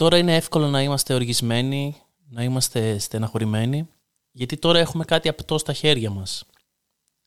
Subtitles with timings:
[0.00, 1.96] Τώρα είναι εύκολο να είμαστε οργισμένοι,
[2.28, 3.88] να είμαστε στεναχωρημένοι,
[4.30, 6.44] γιατί τώρα έχουμε κάτι απτό στα χέρια μας.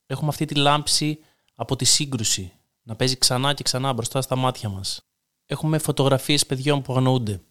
[0.05, 1.19] Έχουμε αυτή τη λάμψη
[1.55, 2.51] από τη σύγκρουση,
[2.83, 5.05] να παίζει ξανά και ξανά μπροστά στα μάτια μας.
[5.45, 7.41] Έχουμε φωτογραφίες παιδιών που αγνοούνται.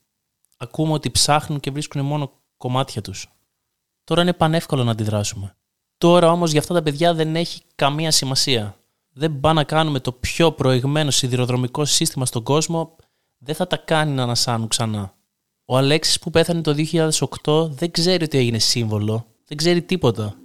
[0.56, 3.32] Ακούμε ότι ψάχνουν και βρίσκουν μόνο κομμάτια τους.
[4.04, 5.56] Τώρα είναι πανεύκολο να αντιδράσουμε.
[5.98, 8.76] Τώρα όμως για αυτά τα παιδιά δεν έχει καμία σημασία.
[9.12, 12.96] Δεν πάει να κάνουμε το πιο προηγμένο σιδηροδρομικό σύστημα στον κόσμο,
[13.44, 15.14] δεν θα τα κάνει να ανασάνουν ξανά.
[15.64, 16.74] Ο Αλέξης που πέθανε το
[17.44, 20.36] 2008 δεν ξέρει ότι έγινε σύμβολο, δεν ξέρει τίποτα.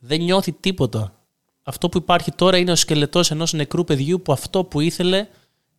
[0.00, 1.18] Δεν νιώθει τίποτα.
[1.62, 5.26] Αυτό που υπάρχει τώρα είναι ο σκελετός ενός νεκρού παιδιού που αυτό που ήθελε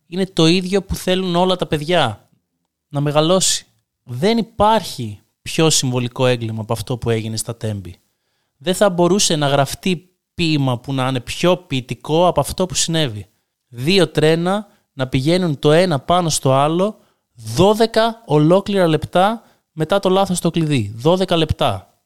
[0.06, 2.28] είναι το ίδιο που θέλουν όλα τα παιδιά.
[2.88, 3.66] Να μεγαλώσει.
[4.02, 7.96] Δεν υπάρχει πιο συμβολικό έγκλημα από αυτό που έγινε στα Τέμπη.
[8.56, 13.26] Δεν θα μπορούσε να γραφτεί ποίημα που να είναι πιο ποιητικό από αυτό που συνέβη.
[13.68, 16.98] Δύο τρένα να πηγαίνουν το ένα πάνω στο άλλο
[17.56, 17.64] 12
[18.24, 19.42] ολόκληρα λεπτά
[19.72, 20.94] μετά το λάθος στο κλειδί.
[21.04, 22.00] 12 λεπτά.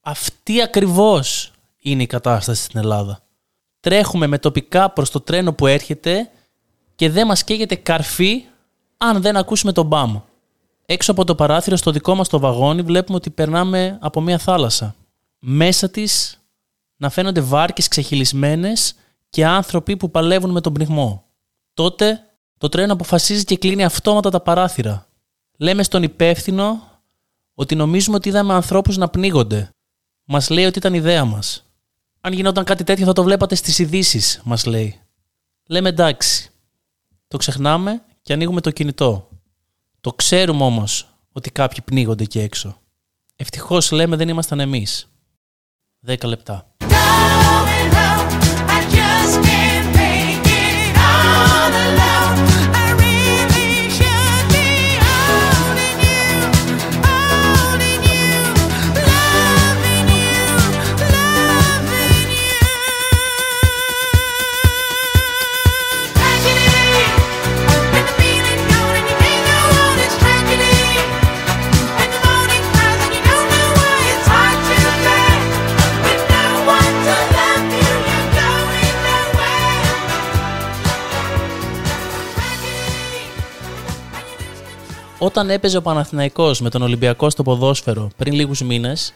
[0.00, 3.20] Αυτή ακριβώς είναι η κατάσταση στην Ελλάδα.
[3.80, 6.30] Τρέχουμε με τοπικά προς το τρένο που έρχεται
[6.94, 8.44] και δεν μας καίγεται καρφί
[8.96, 10.20] αν δεν ακούσουμε τον μπαμ.
[10.86, 14.94] Έξω από το παράθυρο στο δικό μας το βαγόνι βλέπουμε ότι περνάμε από μια θάλασσα.
[15.38, 16.38] Μέσα της
[16.96, 18.94] να φαίνονται βάρκες ξεχυλισμένες
[19.30, 21.23] και άνθρωποι που παλεύουν με τον πνιγμό.
[21.74, 22.20] Τότε
[22.58, 25.08] το τρένο αποφασίζει και κλείνει αυτόματα τα παράθυρα.
[25.56, 26.82] Λέμε στον υπεύθυνο
[27.54, 29.70] ότι νομίζουμε ότι είδαμε ανθρώπους να πνίγονται.
[30.24, 31.64] Μας λέει ότι ήταν ιδέα μας.
[32.20, 35.00] Αν γινόταν κάτι τέτοιο θα το βλέπατε στις ειδήσει, μας λέει.
[35.66, 36.50] Λέμε εντάξει.
[37.28, 39.28] Το ξεχνάμε και ανοίγουμε το κινητό.
[40.00, 42.80] Το ξέρουμε όμως ότι κάποιοι πνίγονται εκεί έξω.
[43.36, 45.08] Ευτυχώς λέμε δεν ήμασταν εμείς.
[46.06, 46.74] 10 λεπτά.
[85.36, 89.14] Όταν έπαιζε ο Παναθηναϊκός με τον Ολυμπιακό στο ποδόσφαιρο πριν λίγους μήνες,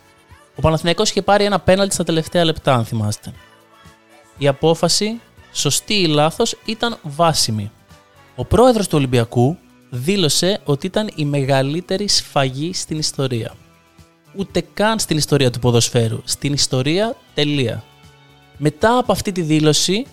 [0.57, 3.33] ο Παναθηναϊκός είχε πάρει ένα πέναλτι στα τελευταία λεπτά, αν θυμάστε.
[4.39, 5.21] Η απόφαση,
[5.53, 7.71] σωστή ή λάθος, ήταν βάσιμη.
[8.37, 9.59] Ο πρόεδρος του Ολυμπιακού
[9.91, 13.55] δήλωσε ότι ήταν η μεγαλύτερη σφαγή στην ιστορία.
[14.37, 16.21] Ούτε καν στην ιστορία του ποδοσφαίρου.
[16.25, 17.85] Στην ιστορία τελεία.
[18.57, 20.07] Μετά από αυτή τη δήλωση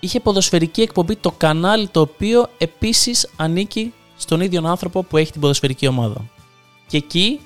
[0.00, 5.40] είχε ποδοσφαιρική εκπομπή το κανάλι το οποίο επίσης ανήκει στον ίδιο άνθρωπο που έχει την
[5.40, 6.30] ποδοσφαιρική ομάδα.
[6.86, 7.40] Και εκεί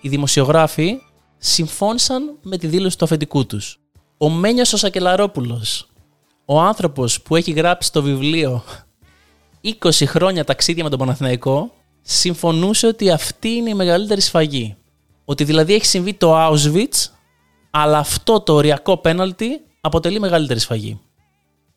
[0.00, 0.98] οι δημοσιογράφοι
[1.38, 3.80] συμφώνησαν με τη δήλωση του αφεντικού τους.
[4.18, 5.88] Ο Μένιος ο Σακελαρόπουλος,
[6.44, 8.62] ο άνθρωπος που έχει γράψει το βιβλίο
[9.62, 11.72] 20 χρόνια ταξίδια με τον Παναθηναϊκό,
[12.02, 14.76] συμφωνούσε ότι αυτή είναι η μεγαλύτερη σφαγή.
[15.24, 17.10] Ότι δηλαδή έχει συμβεί το Auschwitz,
[17.70, 21.00] αλλά αυτό το οριακό πέναλτι αποτελεί μεγαλύτερη σφαγή.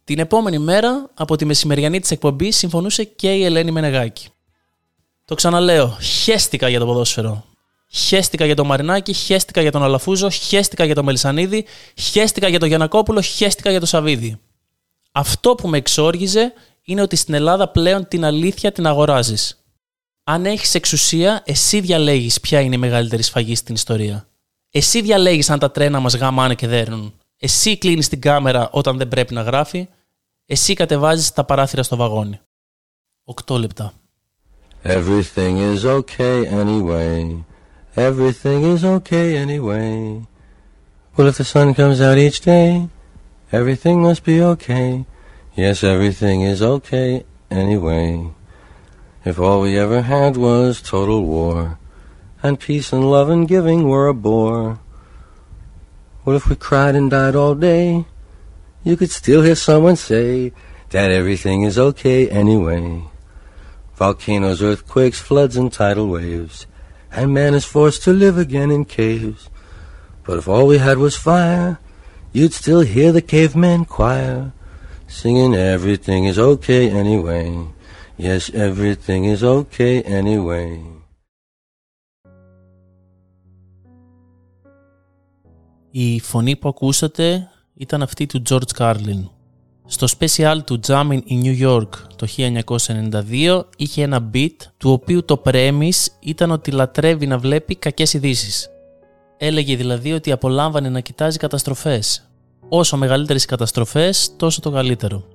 [0.03, 4.27] Την επόμενη μέρα, από τη μεσημεριανή της εκπομπής, συμφωνούσε και η Ελένη Μενεγάκη.
[5.25, 7.45] Το ξαναλέω, χέστηκα για το ποδόσφαιρο.
[7.87, 11.65] Χέστηκα για τον Μαρινάκη, χέστηκα για τον Αλαφούζο, χέστηκα για τον Μελισανίδη,
[11.95, 14.39] χέστηκα για τον Γιανακόπουλο, χέστηκα για τον Σαβίδη.
[15.11, 16.53] Αυτό που με εξόργιζε
[16.83, 19.63] είναι ότι στην Ελλάδα πλέον την αλήθεια την αγοράζεις.
[20.23, 24.27] Αν έχεις εξουσία, εσύ διαλέγεις ποια είναι η μεγαλύτερη σφαγή στην ιστορία.
[24.71, 27.13] Εσύ διαλέγεις αν τα τρένα μας γαμάνε και δέρνουν.
[27.45, 29.87] Εσύ κλείνει την κάμερα όταν δεν πρέπει να γράφει.
[30.45, 32.39] Εσύ κατεβάζει τα παράθυρα στο βαγόνι.
[33.45, 33.93] 8 λεπτά.
[34.83, 37.43] Everything is okay anyway.
[37.95, 40.25] Everything is okay anyway.
[41.15, 42.69] Well, if the sun comes out each day,
[43.59, 45.05] everything must be okay.
[45.63, 47.09] Yes, everything is okay
[47.63, 48.09] anyway.
[49.29, 51.59] If all we ever had was total war,
[52.43, 54.79] and peace and love and giving were a bore.
[56.23, 58.05] What if we cried and died all day?
[58.83, 60.53] You could still hear someone say
[60.89, 63.03] that everything is okay anyway.
[63.95, 66.65] Volcanoes, earthquakes, floods, and tidal waves.
[67.11, 69.49] And man is forced to live again in caves.
[70.23, 71.79] But if all we had was fire,
[72.31, 74.53] you'd still hear the caveman choir
[75.13, 77.67] singing everything is okay anyway.
[78.17, 80.81] Yes, everything is okay anyway.
[85.95, 89.29] Η φωνή που ακούσατε ήταν αυτή του George Carlin.
[89.85, 92.27] Στο special του Jamming in New York το
[93.29, 98.69] 1992 είχε ένα beat του οποίου το premise ήταν ότι λατρεύει να βλέπει κακές ειδήσεις.
[99.37, 102.29] Έλεγε δηλαδή ότι απολάμβανε να κοιτάζει καταστροφές.
[102.69, 105.27] Όσο μεγαλύτερες οι καταστροφές, τόσο το καλύτερο.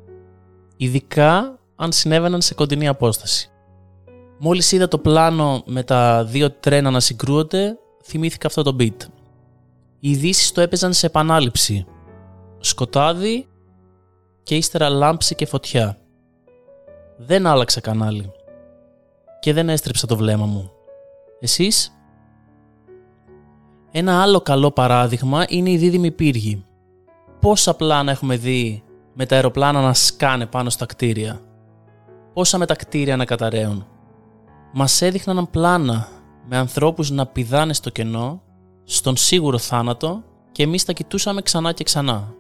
[0.77, 3.51] Ειδικά αν συνέβαιναν σε κοντινή απόσταση.
[4.39, 8.97] Μόλις είδα το πλάνο με τα δύο τρένα να συγκρούονται, θυμήθηκα αυτό το beat.
[10.01, 11.87] Οι ειδήσεις το έπαιζαν σε επανάληψη.
[12.59, 13.49] Σκοτάδι
[14.43, 15.99] και ύστερα λάμψη και φωτιά.
[17.17, 18.33] Δεν άλλαξα κανάλι.
[19.41, 20.71] Και δεν έστρεψα το βλέμμα μου.
[21.41, 21.93] Εσείς;
[23.91, 26.65] Ένα άλλο καλό παράδειγμα είναι η δίδυμη πύργη.
[27.41, 28.83] Πόσα πλάνα έχουμε δει
[29.15, 31.41] με τα αεροπλάνα να σκάνε πάνω στα κτίρια.
[32.33, 33.87] Πόσα με τα κτίρια να καταραίουν.
[34.73, 36.09] Μας έδειχναν πλάνα
[36.49, 38.43] με ανθρώπους να πηδάνε στο κενό,
[38.91, 42.35] στον σίγουρο θάνατο και εμείς τα κοιτούσαμε ξανά και ξανά.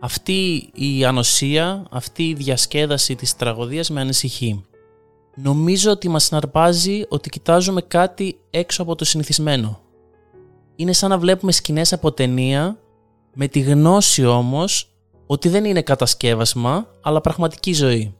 [0.00, 4.64] Αυτή η ανοσία, αυτή η διασκέδαση της τραγωδίας με ανησυχεί.
[5.34, 9.80] Νομίζω ότι μας συναρπάζει ότι κοιτάζουμε κάτι έξω από το συνηθισμένο.
[10.76, 12.78] Είναι σαν να βλέπουμε σκηνές από ταινία,
[13.34, 14.94] με τη γνώση όμως
[15.26, 18.14] ότι δεν είναι κατασκεύασμα, αλλά πραγματική ζωή.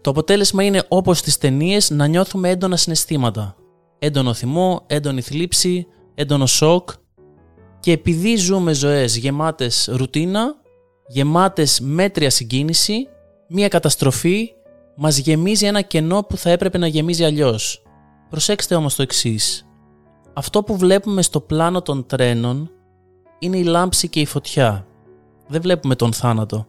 [0.00, 3.56] Το αποτέλεσμα είναι όπως στις ταινίες να νιώθουμε έντονα συναισθήματα.
[3.98, 5.86] Έντονο θυμό, έντονη θλίψη,
[6.20, 6.90] έντονο σοκ
[7.80, 10.54] και επειδή ζούμε ζωές γεμάτες ρουτίνα,
[11.06, 13.08] γεμάτες μέτρια συγκίνηση,
[13.48, 14.52] μία καταστροφή
[14.96, 17.82] μας γεμίζει ένα κενό που θα έπρεπε να γεμίζει αλλιώς.
[18.30, 19.66] Προσέξτε όμως το εξής.
[20.32, 22.70] Αυτό που βλέπουμε στο πλάνο των τρένων
[23.38, 24.86] είναι η λάμψη και η φωτιά.
[25.46, 26.66] Δεν βλέπουμε τον θάνατο.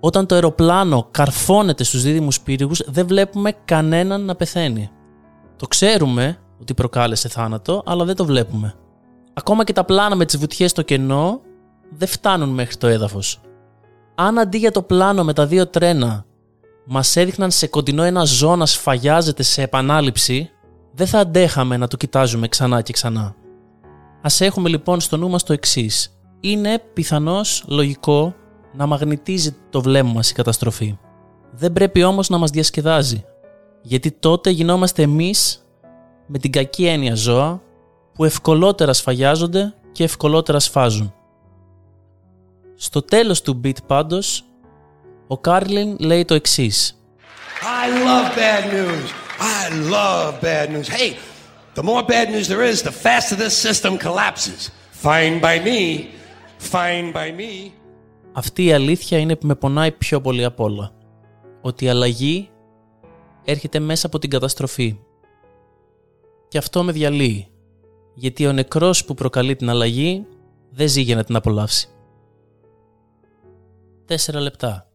[0.00, 4.90] Όταν το αεροπλάνο καρφώνεται στους δίδυμους πύργους δεν βλέπουμε κανέναν να πεθαίνει.
[5.56, 8.74] Το ξέρουμε ότι προκάλεσε θάνατο, αλλά δεν το βλέπουμε.
[9.34, 11.40] Ακόμα και τα πλάνα με τις βουτιές στο κενό
[11.90, 13.40] δεν φτάνουν μέχρι το έδαφος.
[14.14, 16.24] Αν αντί για το πλάνο με τα δύο τρένα
[16.86, 20.50] μας έδειχναν σε κοντινό ένα ζώο να σφαγιάζεται σε επανάληψη,
[20.92, 23.34] δεν θα αντέχαμε να το κοιτάζουμε ξανά και ξανά.
[24.22, 26.18] Ας έχουμε λοιπόν στο νου μας το εξής.
[26.40, 28.34] Είναι πιθανώς λογικό
[28.72, 30.98] να μαγνητίζει το βλέμμα μας η καταστροφή.
[31.50, 33.24] Δεν πρέπει όμως να μας διασκεδάζει,
[33.82, 35.65] γιατί τότε γινόμαστε εμείς
[36.26, 37.62] με την κακή έννοια ζώα
[38.12, 41.14] που ευκολότερα σφαγιάζονται και ευκολότερα σφάζουν.
[42.74, 44.44] Στο τέλος του beat πάντως,
[45.26, 47.00] ο Κάρλιν λέει το εξής.
[47.62, 49.08] I love bad news.
[49.38, 50.88] I love bad news.
[50.88, 51.16] Hey,
[51.74, 54.70] the more bad news there is, the faster this system collapses.
[55.02, 56.06] Fine by me.
[56.72, 57.70] Fine by me.
[58.32, 60.92] Αυτή η αλήθεια είναι που με πονάει πιο πολύ απ' όλα.
[61.60, 62.48] Ότι η αλλαγή
[63.44, 64.98] έρχεται μέσα από την καταστροφή.
[66.56, 67.48] Και αυτό με διαλύει.
[68.14, 70.26] Γιατί ο νεκρός που προκαλεί την αλλαγή
[70.70, 71.88] δεν ζει για να την απολαύσει.
[74.04, 74.90] Τέσσερα λεπτά.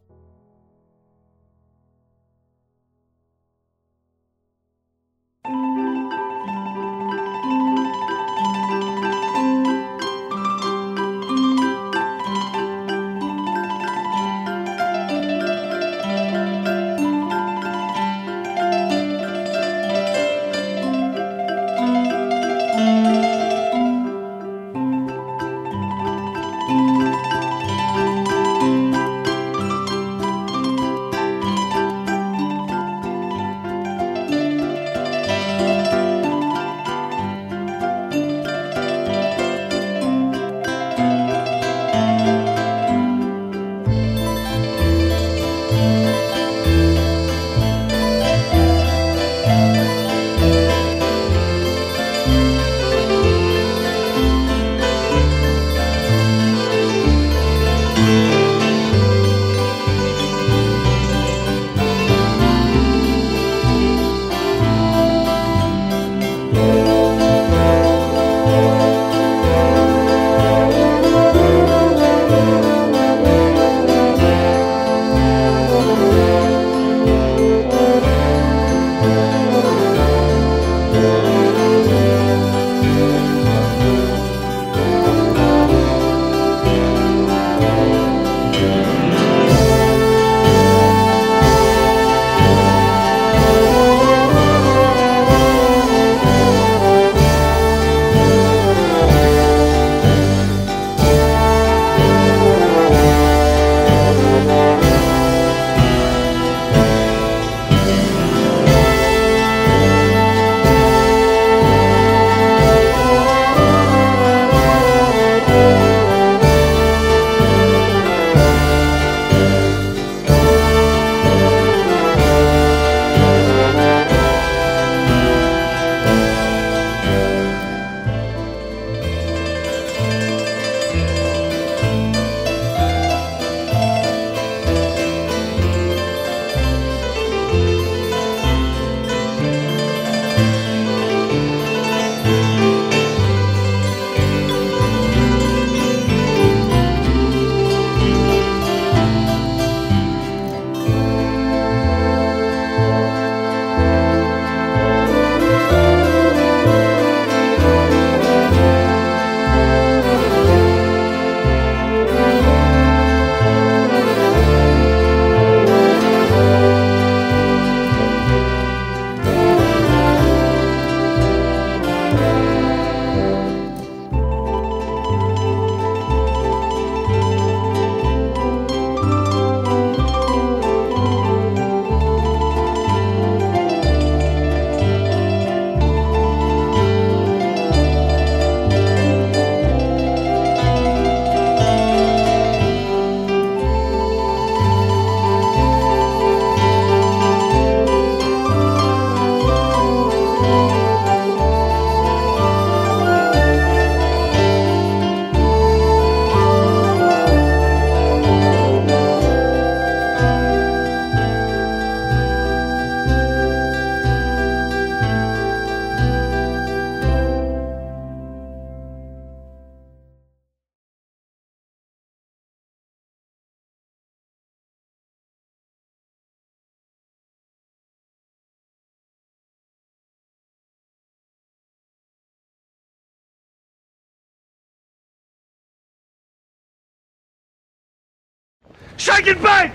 [238.96, 239.74] Shake and bake!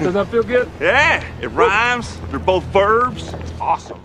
[0.00, 0.70] Does that feel good?
[0.80, 2.18] Yeah, it rhymes.
[2.30, 3.32] They're both verbs.
[3.34, 4.00] It's awesome.